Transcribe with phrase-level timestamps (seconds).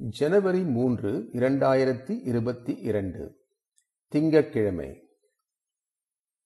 [0.00, 3.38] ஜனவரி மூன்று இரண்டாயிரத்தி இருபத்தி இரண்டு.
[4.08, 5.08] திங்கட்கிழமை.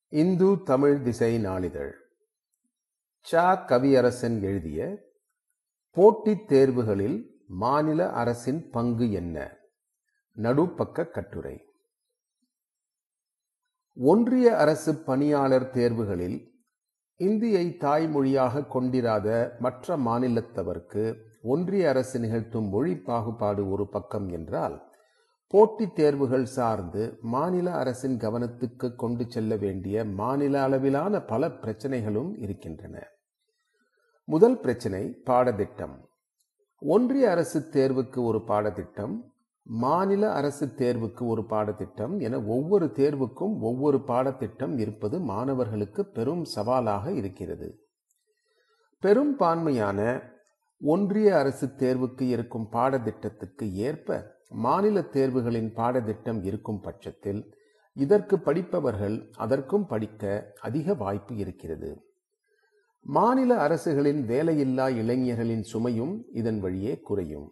[0.08, 1.94] இந்து தமிழ் திசை நாளிதழ்.
[3.32, 3.34] ச.
[3.64, 4.98] கவியரசன் எழுதிய
[5.90, 9.56] போட்டித் தேர்வுகளில் மாநில அரசின் பங்கு என்ன?
[10.36, 11.64] நடுப்பக்க கட்டுரை.
[13.94, 16.48] ஒன்றிய அரசு பணியாளர் தேர்வுகளில்
[17.16, 24.82] இந்தியை தாய்மொழியாக கொண்டிராத மற்ற மாநிலத்தவர்க்கு ஒன்றிய அரசு நிகழ்த்தும் மொழி பாகுபாடு ஒரு பக்கம் என்றால்
[25.48, 33.06] போட்டித் தேர்வுகள் சார்ந்து மாநில அரசின் கவனத்துக்கு கொண்டு செல்ல வேண்டிய மாநில அளவிலான பல பிரச்சனைகளும் இருக்கின்றன.
[34.24, 36.08] முதல் பிரச்சனை பாடத்திட்டம்.
[36.78, 44.78] ஒன்றிய அரசு தேர்வுக்கு ஒரு பாடத்திட்டம் மாநில அரசு தேர்வுக்கு ஒரு பாடத்திட்டம் என ஒவ்வொரு தேர்வுக்கும் ஒவ்வொரு பாடத்திட்டம்
[44.78, 47.86] இருப்பது மாணவர்களுக்கு பெரும் சவாலாக இருக்கிறது.
[48.98, 50.30] பெரும்பான்மையான
[50.82, 57.54] ஒன்றிய அரசு தேர்வுக்கு இருக்கும் பாடத்திட்டத்துக்கு ஏற்ப மாநில தேர்வுகளின் பாடத்திட்டம் இருக்கும் பட்சத்தில்
[57.96, 61.90] இதற்கு படிப்பவர்கள் அதற்கும் படிக்க அதிக வாய்ப்பு இருக்கிறது.
[63.06, 67.48] மாநில அரசுகளின் வேலையில்லா இளைஞர்களின் சுமையும் இதன் வழியே குறையும்.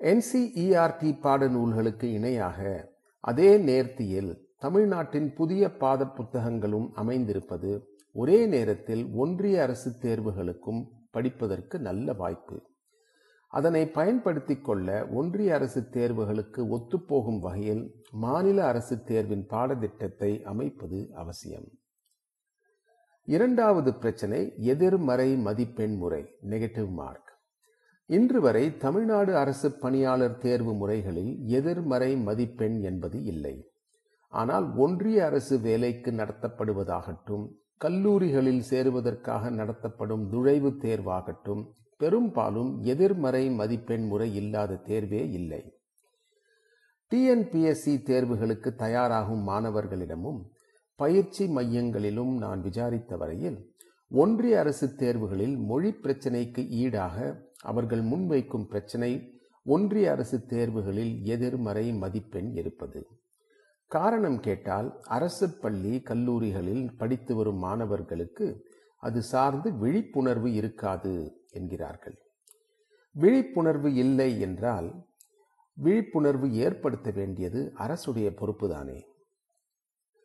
[0.00, 2.60] என்சிஇஆர்டி பாடநூல்களுக்கு இணையாக
[3.20, 10.82] அதே நேர்த்தியில் தமிழ்நாட்டின் புதிய பாத புத்தகங்களும் அமைந்திருப்பது ஒரே நேரத்தில் ஒன்றிய அரசு தேர்வுகளுக்கும்
[11.16, 12.56] படிப்பதற்கு நல்ல வாய்ப்பு.
[13.52, 17.84] அதனை பயன்படுத்திக் கொள்ள ஒன்றிய அரசு தேர்வுகளுக்கு ஒத்துப்போகும் வகையில்
[18.24, 21.68] மாநில அரசு தேர்வின் பாடத்திட்டத்தை அமைப்பது அவசியம்.
[23.28, 24.40] இரண்டாவது பிரச்சனை
[24.72, 27.30] எதிர்மறை மதிப்பெண் முறை நெகட்டிவ் மார்க்
[28.10, 33.56] இன்று வரை தமிழ்நாடு அரசு பணியாளர் தேர்வு முறைகளில் எதிர்மறை மதிப்பெண் என்பது இல்லை.
[34.32, 37.46] ஆனால் ஒன்றிய அரசு வேலைக்கு நடத்தப்படுவதாகட்டும்
[37.80, 41.62] கல்லூரிகளில் சேருவதற்காக நடத்தப்படும் நுழைவு தேர்வாகட்டும்
[41.96, 45.60] பெரும்பாலும் எதிர்மறை மதிப்பெண் முறை இல்லாத தேர்வே இல்லை.
[47.12, 50.40] டிஎன்பிஎஸ்சி தேர்வுகளுக்கு தயாராகும் மாணவர்களிடமும்
[51.00, 53.58] பயிற்சி மையங்களிலும் நான் விசாரித்த வரையில்
[54.10, 57.16] ஒன்றிய அரசு தேர்வுகளில் மொழி பிரச்சினைக்கு ஈடாக
[57.62, 59.12] அவர்கள் முன்வைக்கும் பிரச்சினை
[59.66, 63.00] ஒன்றிய அரசு தேர்வுகளில் எதிர்மறை மதிப்பெண் இருப்பது
[63.86, 68.66] காரணம் கேட்டால் அரசு பள்ளி கல்லூரிகளில் படித்து வரும் மாணவர்களுக்கு
[68.96, 72.16] அது சார்ந்து விழிப்புணர்வு இருக்காது என்கிறார்கள்.
[73.10, 75.06] விழிப்புணர்வு இல்லை என்றால்
[75.74, 79.02] விழிப்புணர்வு ஏற்படுத்த வேண்டியது அரசுடைய பொறுப்புதானே?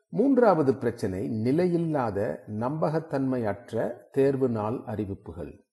[0.10, 5.66] மூன்றாவது பிரச்சனை நிலையில்லாத நம்பகத்தன்மையற்ற தேர்வு நாள் அறிவிப்புகள்.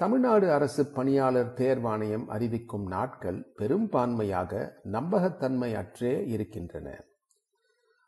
[0.00, 4.52] தமிழ்நாடு அரசு பணியாளர் தேர்வாணையம் அறிவிக்கும் நாட்கள் பெரும்பான்மையாக
[4.92, 7.04] நம்பகத்தன்மை அற்றே இருக்கின்றன.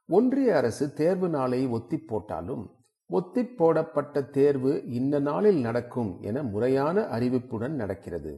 [0.09, 2.65] ஒன்றிய அரசு தேர்வு நாளை ஒத்தி போட்டாலும்
[3.11, 8.33] ஒத்தி போடப்பட்ட தேர்வு இன்ன நாளில் நடக்கும் என முறையான அறிவிப்புடன் நடக்கிறது.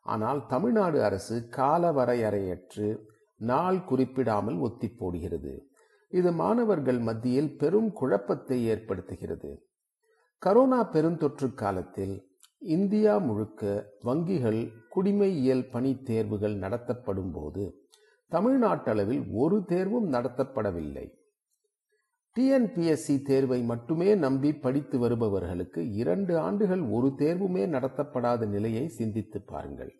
[0.00, 2.98] ஆனால் தமிழ்நாடு அரசு கால வரையறையற்று
[3.36, 5.68] நாள் குறிப்பிடாமல் ஒத்தி போடுகிறது.
[6.08, 9.52] இது மாணவர்கள் மத்தியில் பெரும் குழப்பத்தை ஏற்படுத்துகிறது.
[10.42, 12.16] கரோனா பெருந்தொற்று காலத்தில்
[12.66, 14.60] இந்தியா முழுக்க வங்கிகள்
[14.94, 17.64] குடிமையியல் பணி தேர்வுகள் நடத்தப்படும் போது
[18.32, 21.04] தமிழ்நாட்டளவில் ஒரு தேர்வும் நடத்தப்படவில்லை.
[22.36, 29.92] டிஎன்பிஎஸ்சி தேர்வை மட்டுமே நம்பி படித்து வருபவர்களுக்கு இரண்டு ஆண்டுகள் ஒரு தேர்வுமே நடத்தப்படாத நிலையை சிந்தித்து பாருங்கள்.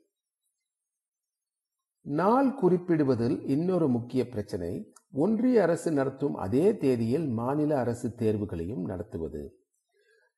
[2.00, 9.42] நாள் குறிப்பிடுவதில் இன்னொரு முக்கிய பிரச்சனை ஒன்றிய அரசு நடத்தும் அதே தேதியில் மாநில அரசு தேர்வுகளையும் நடத்துவது.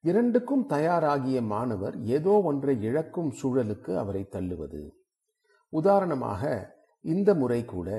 [0.03, 4.81] இரண்டுக்கும் தயாராகிய மாணவர் ஏதோ ஒன்றை இழக்கும் சூழலுக்கு அவரை தள்ளுவது.
[5.73, 6.43] உதாரணமாக
[7.05, 7.89] இந்த முறை கூட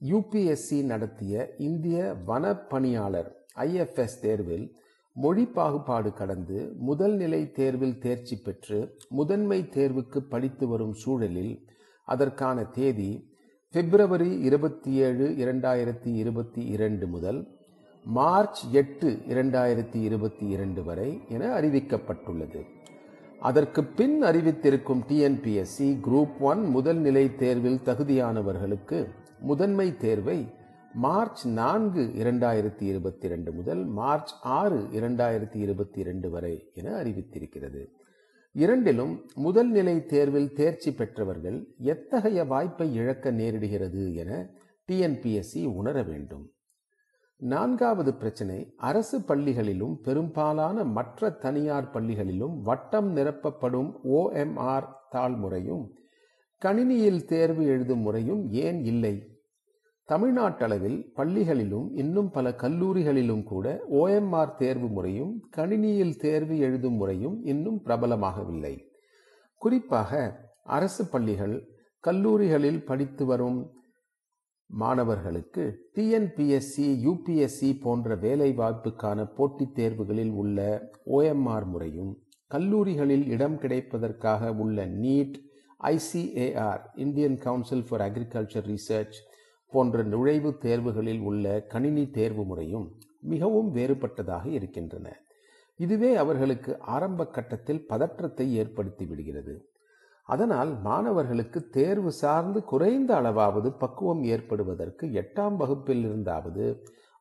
[0.00, 3.30] யூபிஎஸ்சி நடத்திய இந்திய வன பணியாளர்
[3.64, 4.66] ஐஎஃப்எஸ் தேர்வில்
[5.16, 8.78] மொழி பாகுபாடு கடந்து முதல் நிலை தேர்வில் தேர்ச்சி பெற்று
[9.08, 11.54] முதன்மை தேர்வுக்கு படித்து வரும் சூழலில்
[12.08, 13.10] அதற்கான தேதி
[13.74, 17.40] பிப்ரவரி இருபத்தி ஏழு இரண்டாயிரத்தி இருபத்தி இரண்டு முதல்
[18.04, 22.64] மார்ச் எட்டு இரண்டாயிரத்தி இருபத்தி இரண்டு வரை என அறிவிக்கப்பட்டுள்ளது.
[23.40, 29.06] அதற்கு பின் அறிவித்திருக்கும் டிஎன்பிஎஸ்சி குரூப் ஒன் முதல் நிலை தேர்வில் தகுதியானவர்களுக்கு
[29.40, 30.46] முதன்மை தேர்வை
[30.94, 37.86] மார்ச் நான்கு இரண்டாயிரத்தி இருபத்தி இரண்டு முதல் மார்ச் ஆறு இரண்டாயிரத்தி இருபத்தி இரண்டு வரை என அறிவித்திருக்கிறது.
[38.52, 44.50] இரண்டிலும் முதல் நிலை தேர்வில் தேர்ச்சி பெற்றவர்கள் எத்தகைய வாய்ப்பை இழக்க நேரிடுகிறது என
[44.92, 46.50] டிஎன்பிஎஸ்சி உணர வேண்டும்.
[47.40, 55.94] நான்காவது பிரச்சனை அரசு பள்ளிகளிலும் பெரும்பாலான மற்ற தனியார் பள்ளிகளிலும் வட்டம் நிரப்பப்படும் ஓஎம்ஆர் தாள் முறையும்
[56.58, 59.22] கணினியில் தேர்வு எழுதும் முறையும் ஏன் இல்லை?
[60.08, 68.84] தமிழ்நாட்டளவில் பள்ளிகளிலும் இன்னும் பல கல்லூரிகளிலும் கூட ஓஎம்ஆர் தேர்வு முறையும் கணினியில் தேர்வு எழுதும் முறையும் இன்னும் பிரபலமாகவில்லை.
[69.56, 71.68] குறிப்பாக அரசு பள்ளிகள்
[72.00, 73.72] கல்லூரிகளில் படித்து வரும்
[74.70, 85.34] மாணவர்களுக்கு டிஎன்பிஎஸ்சி யூபிஎஸ்சி போன்ற வேலைவாய்ப்புக்கான போட்டித் தேர்வுகளில் உள்ள ஓஎம்ஆர் முறையும் கல்லூரிகளில் இடம் கிடைப்பதற்காக உள்ள NEET
[85.80, 89.18] ICAR Indian council for agriculture research
[89.66, 95.22] போன்ற நுழைவுத் தேர்வுகளில் உள்ள கணினி தேர்வு முறையும் மிகவும் வேறுபட்டதாக இருக்கின்றன.
[95.76, 99.68] இதுவே அவர்களுக்கு ஆரம்ப கட்டத்தில் பதற்றத்தை ஏற்படுத்தி விடுகிறது.
[100.32, 106.66] அதனால் மாணவர்களுக்கு தேர்வு சார்ந்து குறைந்த அளவாவது பக்குவம் ஏற்படுவதற்கு எட்டாம் வகுப்பில் இருந்தாவது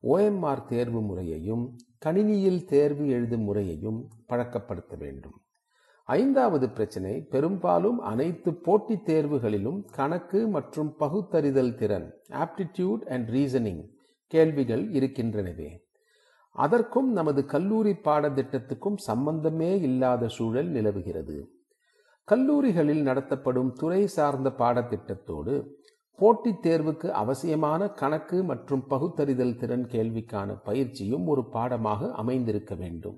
[0.03, 1.63] ஓஎம்ஆர் தேர்வு முறையையும்
[2.05, 5.37] கணினியில் தேர்வு எழுதும் முறையையும் பழக்கப்படுத்த வேண்டும்.
[6.07, 12.07] ஐந்தாவது பிரச்சனை பெரும்பாலும் அனைத்து போட்டித் தேர்வுகளிலும் கணக்கு மற்றும் பகுத்தறிதல் திறன்
[12.43, 13.83] ஆப்டிடியூட் அண்ட் ரீசனிங்
[14.33, 15.69] கேள்விகள் இருக்கின்றனவே.
[16.55, 21.37] அதற்கும் நமது கல்லூரி பாடத்திட்டத்துக்கும் சம்பந்தமே இல்லாத சூழல் நிலவுகிறது.
[22.29, 25.53] கல்லூரிகளில் நடத்தப்படும் துறை சார்ந்த பாடத்திட்டத்தோடு
[26.19, 33.17] போட்டித் தேர்வுக்கு அவசியமான கணக்கு மற்றும் பகுத்தறிதல் திறன் கேள்விக்கான பயிற்சியும் ஒரு பாடமாக அமைந்திருக்க வேண்டும்.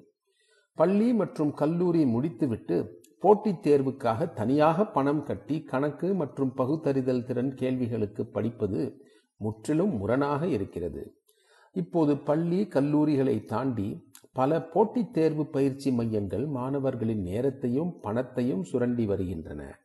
[0.77, 2.77] பள்ளி மற்றும் கல்லூரி முடித்துவிட்டு
[3.19, 8.81] போட்டித் தேர்வுக்காக தனியாக பணம் கட்டி கணக்கு மற்றும் பகுத்தறிதல் திறன் கேள்விகளுக்கு படிப்பது
[9.37, 11.03] முற்றிலும் முரணாக இருக்கிறது.
[11.75, 13.89] இப்போது பள்ளி கல்லூரிகளை தாண்டி
[14.33, 19.80] பல போட்டித் தேர்வு பயிற்சி மையங்கள் மாணவர்களின் நேரத்தையும் பணத்தையும் சுரண்டி வருகின்றன.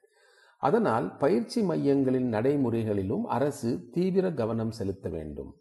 [0.59, 5.55] அதனால் பயிற்சி மையங்களின் நடைமுறைகளிலும் அரசு தீவிர கவனம் செலுத்த வேண்டும்.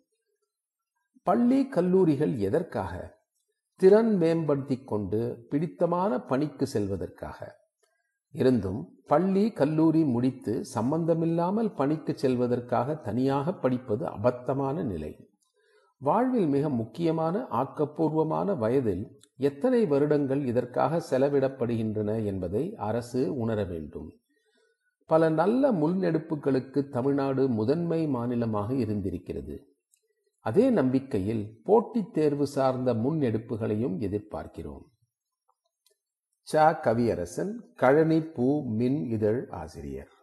[1.24, 3.18] பள்ளி கல்லூரிகள் எதற்காக?
[3.76, 7.52] திறன் மேம்படுத்தி கொண்டு பிடித்தமான பணிக்கு செல்வதற்காக.
[8.32, 15.30] இருந்தும் பள்ளி கல்லூரி முடித்து சம்பந்தமில்லாமல் பணிக்கு செல்வதற்காக தனியாக படிப்பது அபத்தமான நிலை.
[15.98, 24.20] வாழ்வில் மிக முக்கியமான ஆக்கப்பூர்வமான வயதில் எத்தனை வருடங்கள் இதற்காக செலவிடப்படுகின்றன என்பதை அரசு உணர வேண்டும்.
[25.06, 29.76] பல நல்ல முன்னெடுப்புகளுக்கு தமிழ்நாடு முதன்மை மாநிலமாக இருந்திருக்கிறது.
[30.40, 34.84] அதே நம்பிக்கையில் போட்டித் தேர்வு சார்ந்த முன்னெடுப்புகளையும் எதிர்பார்க்கிறோம்.
[36.54, 36.56] ச.
[36.56, 40.15] கவியரசன் கழனி பூ மின் இதழ் ஆசிரியர்.